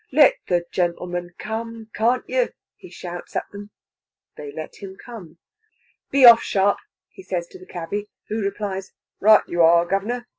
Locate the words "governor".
9.85-10.25